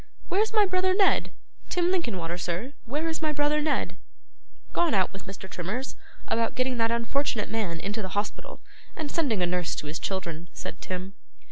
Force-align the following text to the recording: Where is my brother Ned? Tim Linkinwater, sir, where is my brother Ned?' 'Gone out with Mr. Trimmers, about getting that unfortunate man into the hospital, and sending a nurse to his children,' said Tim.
Where 0.29 0.41
is 0.41 0.51
my 0.51 0.65
brother 0.65 0.95
Ned? 0.95 1.29
Tim 1.69 1.91
Linkinwater, 1.91 2.39
sir, 2.39 2.73
where 2.85 3.07
is 3.07 3.21
my 3.21 3.31
brother 3.31 3.61
Ned?' 3.61 3.97
'Gone 4.73 4.95
out 4.95 5.13
with 5.13 5.27
Mr. 5.27 5.47
Trimmers, 5.47 5.95
about 6.27 6.55
getting 6.55 6.77
that 6.77 6.89
unfortunate 6.89 7.51
man 7.51 7.79
into 7.79 8.01
the 8.01 8.17
hospital, 8.17 8.61
and 8.95 9.11
sending 9.11 9.43
a 9.43 9.45
nurse 9.45 9.75
to 9.75 9.85
his 9.85 9.99
children,' 9.99 10.49
said 10.53 10.81
Tim. 10.81 11.13